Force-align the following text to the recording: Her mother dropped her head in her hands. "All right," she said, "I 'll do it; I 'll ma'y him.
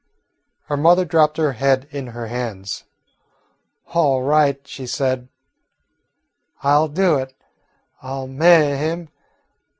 Her 0.65 0.77
mother 0.77 1.05
dropped 1.05 1.37
her 1.37 1.51
head 1.51 1.87
in 1.91 2.07
her 2.07 2.25
hands. 2.25 2.85
"All 3.93 4.23
right," 4.23 4.59
she 4.67 4.87
said, 4.87 5.27
"I 6.63 6.73
'll 6.73 6.87
do 6.87 7.19
it; 7.19 7.35
I 8.01 8.13
'll 8.17 8.27
ma'y 8.27 8.77
him. 8.79 9.09